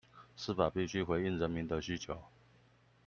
[0.35, 2.17] 司法必須回應人民的需求